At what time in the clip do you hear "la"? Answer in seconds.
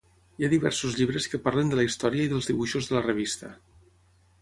1.81-1.87, 3.01-3.07